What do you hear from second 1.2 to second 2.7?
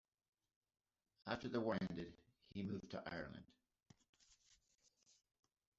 After the war ended, he